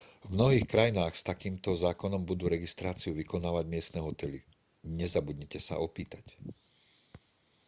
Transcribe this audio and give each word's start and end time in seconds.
v 0.25 0.33
mnohých 0.35 0.65
krajinách 0.73 1.13
s 1.15 1.21
takýmto 1.31 1.71
zákonom 1.85 2.21
budú 2.29 2.45
registráciu 2.55 3.11
vykonávať 3.21 3.65
miestne 3.73 3.99
hotely 4.07 4.39
nezabudnite 4.99 5.59
sa 5.67 5.75
opýtať 5.87 6.25